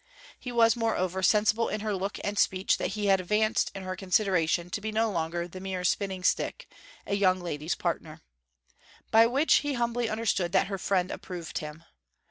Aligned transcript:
He 0.39 0.51
was, 0.51 0.75
moreover, 0.75 1.21
sensible 1.21 1.69
in 1.69 1.81
her 1.81 1.93
look 1.95 2.17
and 2.23 2.39
speech 2.39 2.79
that 2.79 2.93
he 2.97 3.05
had 3.05 3.21
advanced 3.21 3.69
in 3.75 3.83
her 3.83 3.95
consideration 3.95 4.71
to 4.71 4.81
be 4.81 4.91
no 4.91 5.11
longer 5.11 5.47
the 5.47 5.59
mere 5.59 5.83
spinning 5.83 6.23
stick, 6.23 6.67
a 7.05 7.13
young 7.13 7.39
lady's 7.39 7.75
partner. 7.75 8.21
By 9.11 9.27
which 9.27 9.57
he 9.57 9.73
humbly 9.73 10.09
understood 10.09 10.53
that 10.53 10.65
her 10.73 10.79
friend 10.79 11.11
approved 11.11 11.59
him. 11.59 11.83